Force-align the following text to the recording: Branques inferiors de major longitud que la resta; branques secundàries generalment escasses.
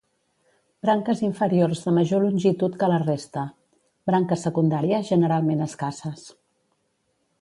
Branques 0.85 1.19
inferiors 1.27 1.81
de 1.83 1.93
major 1.97 2.23
longitud 2.23 2.79
que 2.83 2.89
la 2.93 2.99
resta; 3.03 3.43
branques 4.11 4.47
secundàries 4.49 5.13
generalment 5.15 5.63
escasses. 5.67 6.25